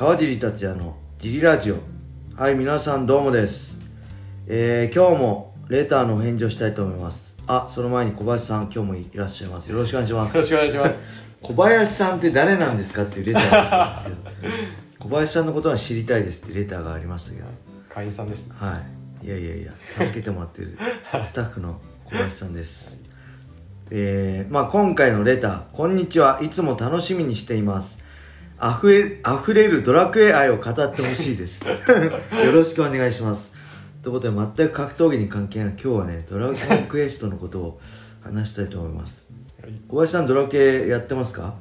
[0.00, 1.76] 川尻達也のジリラジオ。
[2.34, 3.82] はい皆さんどうもです。
[4.46, 7.36] えー、今日もレターのお返事をしたいと思います。
[7.46, 9.70] あその前に小林さん今日もいらっしゃいます。
[9.70, 10.34] よろしくお願いします。
[10.34, 11.02] よろしくお願いします。
[11.42, 15.04] 小林さんって誰なんですかっていうレターがあったんですけど。
[15.06, 17.46] 小林さんのことは知りたいですってレターがありましたけど。
[17.90, 18.46] 会員さんです。
[18.46, 18.80] ねは
[19.22, 19.26] い。
[19.26, 20.78] いやいやいや助けてもらってる
[21.22, 22.98] スタッフの小林さんです、
[23.90, 26.38] えー、まあ今回のレターこんにちは。
[26.40, 27.99] いつも楽しみにしています
[28.62, 31.62] あふれあふれるドラクエ愛を語ってほしいです。
[32.44, 33.54] よろしくお願いします。
[34.02, 36.50] ということで全く格闘技に関係ない今日はねドラ
[36.88, 37.80] クエストのことを
[38.22, 39.26] 話したいと思います。
[39.88, 41.54] 小林さんドラクエやってますか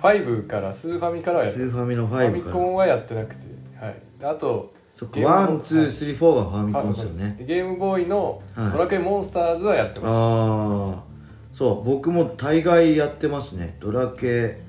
[0.00, 2.54] ？5からスーファミからはやってスーファミのファミ5から。
[2.54, 3.42] コンはやってなくて。
[3.78, 3.96] はい。
[4.22, 7.36] あとそっか one two three four がファミはいコンですよね。
[7.38, 8.72] でゲームボーイのはい。
[8.72, 11.12] ドラクエモンスターズはやってましああ
[11.52, 13.76] そう僕も大概やってますね。
[13.78, 14.60] ドラケエ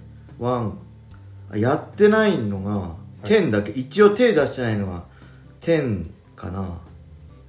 [0.41, 0.71] 1あ
[1.55, 2.95] やってないのが
[3.27, 5.03] 10だけ、一応手出してないのが
[5.61, 6.79] 10かな。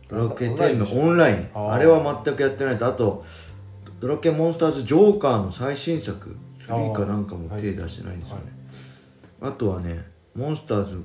[0.08, 2.86] ドラケエ10のオンラインあれは全くやってないと。
[2.86, 3.24] あと
[4.00, 6.36] ドラケエモンスターズジョーカーの最新作。
[6.66, 8.44] 3かなんかも手出してないんですよね。
[9.40, 11.02] あとはねモンスターズ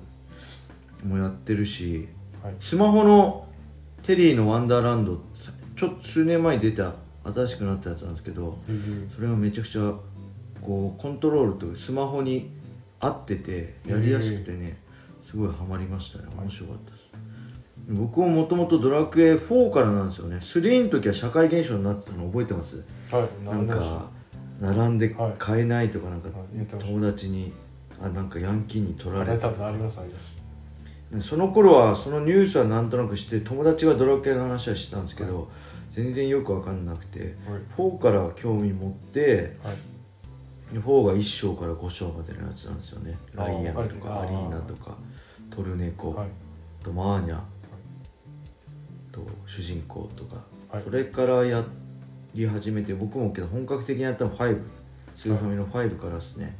[1.03, 2.07] もやってるし
[2.43, 2.53] はい。
[2.59, 3.47] スマホの
[4.03, 5.21] テリーのワンダーランド
[5.75, 6.93] ちょっと数年前に出た
[7.25, 9.11] 新しくなったやつなんですけどたうん。
[9.13, 9.93] それがめちゃくちゃ
[10.61, 12.49] こうコントロールとスマホに
[12.99, 14.77] 合っててやりやすくてね
[15.23, 16.25] すごいハマりましたね。
[16.35, 17.11] 面白かったです。
[17.89, 20.37] 僕ももともとドラクエ4からなんですよね。
[20.37, 22.83] 3の時は社会現象になってたの覚えてます？
[23.11, 24.09] はいなんか
[24.59, 25.33] 並んではい。
[25.39, 26.29] 買えないとかなんか
[26.77, 27.53] 友達に
[28.01, 31.27] あなんかヤンキーに取らあれれたりますあります。
[31.27, 35.49] その頃はそのニュースはなんとなくして友達がドラクエの話はしてたんですけど、
[35.89, 37.61] 全然よく分かんなくてはい。
[37.77, 39.55] 4から興味持って
[40.71, 43.17] はい4が1章から5章までのやつなんですよね。
[43.33, 44.95] ライアンと分かアリーナとか
[45.49, 46.27] トルネコ、はい。
[46.83, 47.39] とマーニャ
[49.11, 50.35] と主人公とか、
[50.71, 50.83] はい。
[50.83, 51.63] それからや
[52.35, 54.61] り始めて僕もけど本格的にやったの5
[55.15, 56.55] スーファミの5からですね。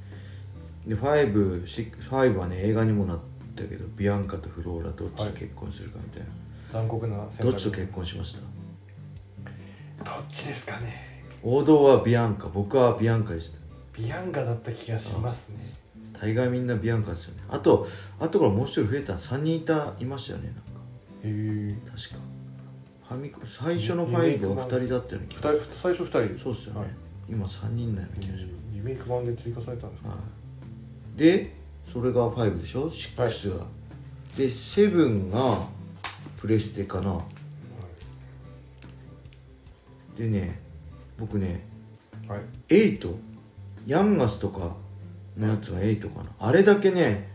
[0.88, 3.20] で5 5はね映画にもなっ
[3.56, 6.28] たけどビアンカとフローラどっちと結婚するかみたいな、
[6.72, 8.36] 残酷な選どっちと結婚しまし
[10.04, 10.04] た？
[10.04, 11.26] どっちですかね。
[11.44, 12.48] 王道はビアンカ。
[12.48, 13.60] 僕はビアンカでした
[14.00, 15.60] ビアンカだった気がしますね。
[16.14, 17.44] 大概みんなビアンカですよね。
[17.50, 17.88] あと
[18.20, 20.62] あとからもう一人増えた3人いたいましたよねなんか。
[21.24, 21.76] へえ。
[21.86, 22.22] 確か。
[23.08, 24.14] ファミコン最初の5
[24.56, 25.64] は2人だったような気がする。
[25.82, 26.44] 最初2人。
[26.44, 26.90] そうっすよね、はい。
[27.30, 30.10] 今3人のような気がします、リメイク版で追加されたんですか？
[30.10, 30.16] は
[31.16, 31.20] い。
[31.20, 31.56] で
[31.92, 33.66] それが5でしょ？6が、
[34.38, 35.66] で7が
[36.38, 37.20] プレステかな。
[40.18, 40.60] でね
[41.18, 41.66] 僕ね
[42.28, 42.42] はい。
[42.74, 43.16] 8
[43.88, 44.76] ヤンガスとか
[45.38, 46.30] のやつが8かな。
[46.40, 47.30] あれだけね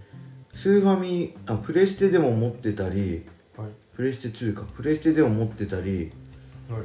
[0.53, 3.25] スーファミあプレステでも持ってたり
[3.57, 3.69] はい。
[3.97, 4.63] プレステ2か。
[4.77, 6.13] プレステでも持ってたり
[6.71, 6.83] はい。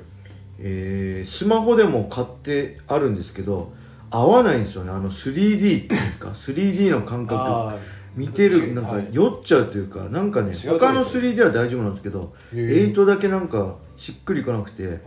[0.59, 3.71] えースマホでも買ってあるんですけど
[4.09, 4.91] 合わないんですよね。
[4.91, 7.41] あの 3D っていうか 3D の感覚。
[7.41, 7.77] あ
[8.15, 12.93] 見てるなんかはい酔っちゃうというかなんかね他の 3D は大丈夫なんですけどへー。
[12.93, 14.99] 8だけなんかしっくりいかなくて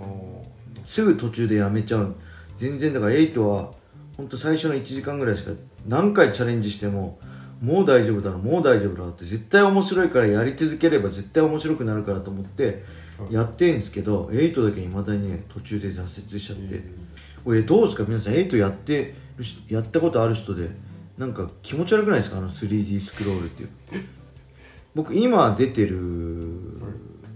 [0.86, 2.14] すぐ途中でやめちゃう。
[2.56, 3.72] 全然だから8は
[4.16, 5.52] 本当最初の1時間ぐらいしか
[5.86, 7.18] 何回チャレンジしても
[7.60, 12.82] もう大丈夫だろもう大丈夫だろって絶対面白いからやり続ければ絶対面白くなるからと思って
[13.30, 16.82] やってるんですけど8だけいまだにね途中で挫折しちゃって
[17.44, 19.14] これどうですか皆さん8やって
[19.68, 20.70] やったことある人で
[21.16, 23.68] なんか気持ち悪くないですかあの 3D スクロールっていう。
[24.94, 25.98] 僕今出てる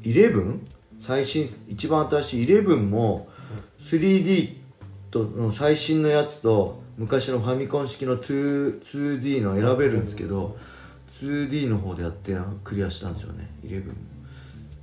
[0.03, 0.58] 11
[1.00, 3.28] 最新一番新しい11も
[3.81, 4.66] 3D
[5.25, 10.56] との最新のやつと昔のファミコン式の 2- 2D の選べるんですけど
[11.09, 13.93] 2D の方でやってクリアしたんですよね11も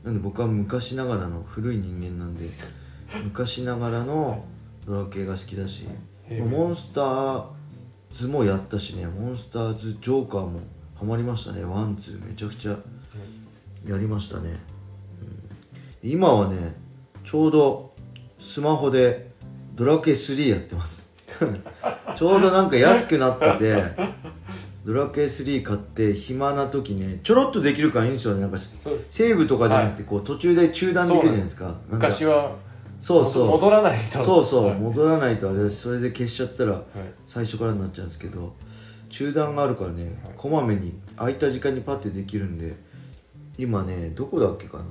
[0.04, 2.50] なんで僕は昔ながらの古い人間なんで
[3.24, 4.46] 昔ながらの
[4.86, 5.88] ドラクエが好きだし
[6.30, 7.46] モンスター
[8.12, 10.60] ズもやったしねモンスターズジョーカーも
[10.96, 12.78] ハマりましたねワンツーめちゃくちゃ
[13.88, 14.60] やりましたね、
[16.04, 16.10] うん。
[16.10, 16.76] 今はね
[17.26, 17.94] ちょうど
[18.40, 19.33] スマホで
[19.74, 21.12] ドラクエ3やってます。
[22.16, 23.84] ちょうどなんか安くなってて
[24.86, 28.42] ドラクエ3買って暇な時ねちょろっとできるからいいんですよね。
[28.42, 31.76] なんかセーブとかじゃなくてこう途中で中断できるじゃないですか。
[31.90, 32.56] 昔は
[33.00, 33.48] そうそう。
[33.48, 34.24] 戻らないと。
[34.24, 34.76] そうそう、はい。
[34.76, 36.84] 戻らないとあれだしそれで消しちゃったらはい。
[37.26, 38.54] 最初からになっちゃうんですけど
[39.10, 42.76] 中断があるからね、こまめに空いた時間にパッてできるんで
[43.60, 44.84] 今ねどこだっけかな。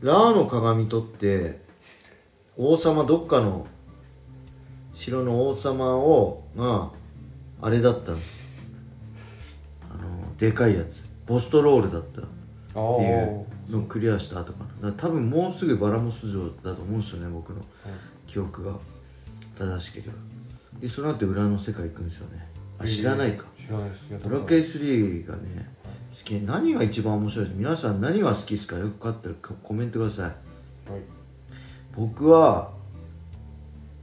[0.00, 1.61] ラーの鏡取って
[2.64, 3.66] 王様どっかの
[4.94, 6.90] 城の王様をが
[7.60, 8.42] あれだったんです
[10.38, 11.04] でかいやつ。
[11.26, 12.20] ポストロールだった。
[12.20, 14.92] っああていうのをクリアした後かな。
[14.92, 17.60] 多分もうすぐバラモス城だと思うんですよね僕の
[18.26, 18.72] 記憶が。
[19.56, 20.14] 正しければ。
[20.80, 22.46] でその後裏の世界行くんですよね。
[22.78, 23.44] あ知らないか。
[23.56, 24.08] 知らないです。
[24.22, 25.68] ドラクエ3がね
[26.18, 26.32] 好き。
[26.40, 27.56] 何が一番面白いです？
[27.56, 28.76] 皆さん何が好きですか？
[28.76, 30.24] よかったらココメントください。
[30.24, 30.32] はい
[31.96, 32.72] 僕は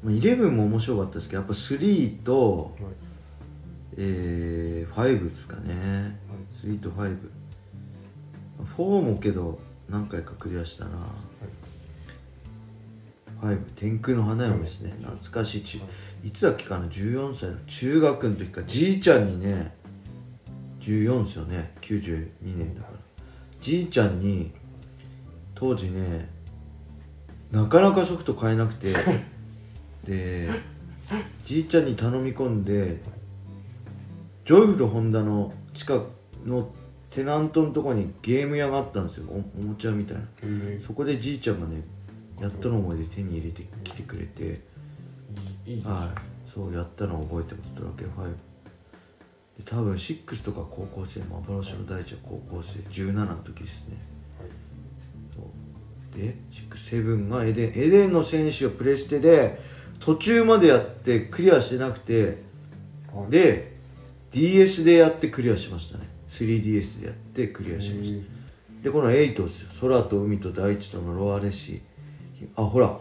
[0.03, 2.93] まあ11も面白かったですけどやっぱ3と、はい。
[3.97, 6.17] えー、5ですかね。
[6.53, 6.89] 3と
[8.77, 9.59] 54もけど
[9.89, 10.91] 何回かクリアしたな、
[13.41, 14.93] 5天空の花嫁ですね。
[15.01, 15.81] 懐かしいち
[16.23, 16.31] い。
[16.31, 18.63] つだっけかな？14歳の中学の時か。
[18.63, 19.75] じいちゃんにね
[20.81, 21.73] 14ですよね。
[21.81, 22.93] 92年だから。
[23.59, 24.51] じいちゃんに
[25.55, 26.29] 当時ね
[27.51, 28.93] なかなかソフト買えなくて。
[30.05, 30.49] で
[31.45, 33.01] じいちゃんに頼み込んで
[34.45, 36.07] ジョイフルホンダの近く
[36.45, 36.71] の
[37.09, 39.25] テナントのとこにゲーム屋があったんですよ。
[39.29, 40.23] おおもちゃみたいな。
[40.43, 41.83] へそこでじいちゃんがね
[42.39, 44.61] やっとの思いで手に入れてきてくれて。
[45.83, 46.51] はい。
[46.51, 47.75] そうやったのを覚えてます。
[47.75, 48.33] ドラケン5
[49.59, 53.97] で多分6とか高校生幻の大地は高校生17の時ですね
[56.19, 59.59] そうで67がエデンエデンの選手をプレステで
[59.99, 62.43] 途中までやってクリアしてなくて
[63.13, 63.77] はいで
[64.31, 66.07] DS でやってクリアしましたね。
[66.29, 68.17] 3DS でやってクリアしました。
[68.17, 69.89] へでこの8ですよ。
[69.89, 71.81] 空と海と大地とのロアレシ
[72.55, 72.97] あほら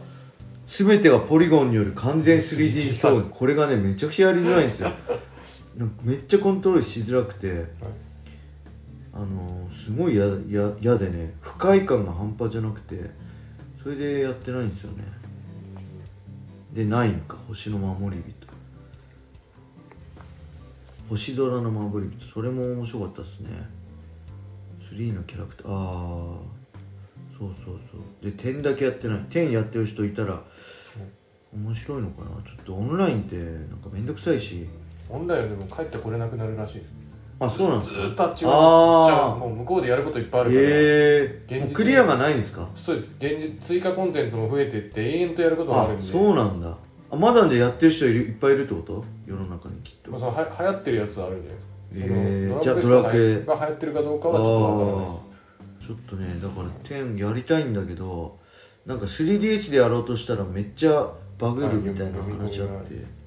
[0.66, 4.92] 全てがポリゴンによる完全 3D 表現これがねめちゃくちゃやりづらいんですよ。
[5.76, 7.48] なんかめっちゃコントロールしづらくて。
[7.48, 8.07] はい
[9.12, 10.28] あのすごい嫌
[10.96, 11.34] でね。
[11.40, 13.10] 不快感が半端じゃなくて
[13.82, 15.04] それでやってないんですよね。
[16.72, 17.36] で9か。
[17.48, 18.46] 星の守り人。
[21.08, 22.26] 星空の守り人。
[22.26, 23.50] それも面白かったですね。
[24.92, 25.72] 3のキャラクター。
[25.72, 25.76] ああ
[27.36, 28.00] そうそうそう。
[28.24, 29.18] で10だけやってない。
[29.30, 30.42] 10やってる人いたら
[31.52, 32.30] 面白いのかな。
[32.42, 33.42] ちょっとオンラインってな
[33.76, 34.66] んかめんどくさいし。
[35.08, 36.90] オンラインでも帰ってこれなくなるらしいです。
[37.40, 38.00] あそうなんですか？
[38.00, 39.04] ずーっとあっちがあー。
[39.06, 42.68] じゃあもう向こうでやることいっぱいあるから、ええクリアがないんですか？
[42.74, 43.16] そうです。
[43.20, 46.02] 現実追加コンテンツも増えてって永遠とやることがあるんで。
[46.02, 46.76] あそうなんだ。
[47.10, 49.04] あまだでやってる人いるいっぱいいるってこと？
[49.26, 50.10] 世の中にきっと。
[50.10, 51.64] まあ、そのは流行ってるやつはあるんじゃないで
[52.02, 52.14] すか、
[52.60, 53.44] えじゃあドラクエ。
[53.44, 55.86] が流行ってるかどうかはちょっとわからないです。
[55.86, 58.38] ちょっとねだから10やりたいんだけど
[58.84, 61.08] なんか 3DS でやろうとしたらめっちゃ
[61.38, 63.18] バグるみたいな話あって。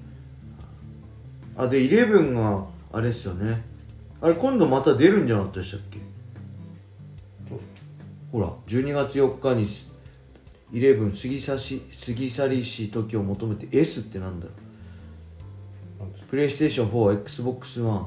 [1.56, 3.62] あで11があれっすよね
[4.22, 5.98] あれ今度また出るんじゃなかったでしたっけ？
[8.30, 9.66] ほら12月4日に
[10.72, 14.46] 11過ぎさし過ぎ去りし時を求めて S ってなんだ？
[14.46, 18.06] ろうプレイステーション 4XBOX1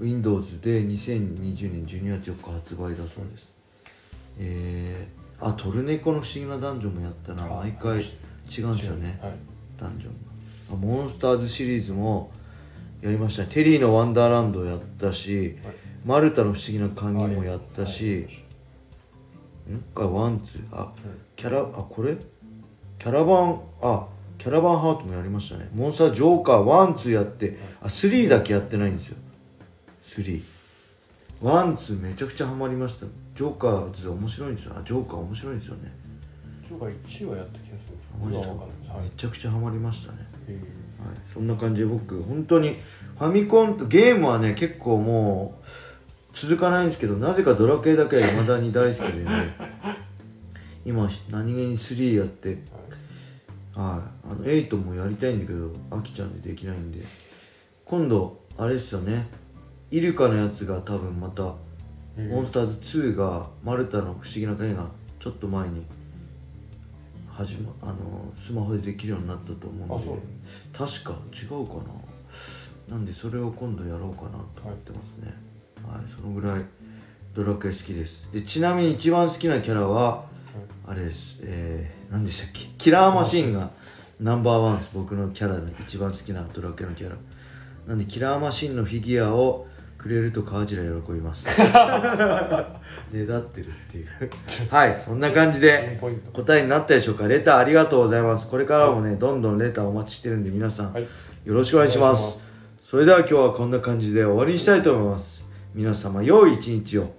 [0.00, 3.54] Windows で2020年12月4日発売だそうです。
[4.38, 7.44] えー、あトルネコの不思議なダンジョンもやったな。
[7.44, 9.18] あ毎回違うんですよね。
[9.22, 9.32] はい。
[9.78, 10.18] ダンジョンが。
[10.72, 12.30] あモンスターズシリーズも
[13.02, 13.48] やりましたね。
[13.52, 15.74] テリーのワンダーランドやったし、はい
[16.06, 18.28] マルタの不思議な鍵もやったはいし、
[19.68, 20.92] んか one two あ
[21.34, 22.16] キャラあこれ？
[22.96, 24.06] キャラバンあ
[24.38, 25.68] キャラバンハートもやりましたね。
[25.74, 29.16] モンスタージョーカー one two やってあ three だけやってないんですよ。
[30.04, 33.06] three。one two めちゃくちゃハマりました。
[33.34, 34.74] ジョーカーズ面白いんですよ。
[34.78, 35.92] あジョーカー面白いんですよね。
[36.62, 37.98] ジョーカー1はやった気がする。
[38.24, 38.54] マジですか？
[38.84, 39.04] 今はい。
[39.06, 40.18] めちゃくちゃハマりましたね
[41.32, 42.76] そんな感じで僕本当に
[43.18, 45.66] ファミコンとゲームはね結構もう
[46.32, 49.30] 続かないんですけどなぜかドラクエだけは未だに大好きでね。
[50.84, 52.58] 今何気に3やってはい。
[53.74, 57.00] あの8もやりたいんだけど飽きちゃうんでできないんで。
[57.84, 59.26] 今度あれっすよね。
[59.90, 61.54] イルカのやつが多分また
[62.16, 64.88] へーモンスターズ2がマルタの不思議な絵が
[65.20, 65.84] ちょっと前に
[67.36, 70.22] 始まあのスマホでできるようになったと思うんで。
[70.72, 71.74] 確か違うか
[72.88, 72.96] な。
[72.96, 75.34] なんでそれを今度やろうかなと思ってますね。
[75.86, 76.64] はい、そのぐらい
[77.34, 78.32] ドラクエ好きです。
[78.32, 80.24] でちなみに一番好きなキャラは
[80.86, 81.40] あれです。
[81.42, 82.68] えー、何でしたっけ？
[82.78, 83.70] キラーマシンが
[84.18, 84.90] ナンバーワンです。
[84.94, 87.16] 僕のキャラで一番好きなドラクエのキャラ。
[87.86, 89.66] なんでキラーマシンのフィギュアを
[90.06, 91.46] くれると川尻は喜びます。
[93.12, 94.06] ねだってるっていう。
[94.70, 95.98] はいそんな感じで
[96.32, 97.28] 答えになったでしょうか。
[97.28, 98.48] レターありがとうございます。
[98.48, 101.02] これからもねどんどんレターお待ちしてるんで皆さん、はい。
[101.44, 102.40] よろしくお願いします。
[102.80, 105.50] それでは今日はこんな感じで終わりにしたいと思います。
[105.74, 107.14] 皆様良い一日を。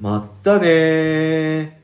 [0.00, 1.81] まったねー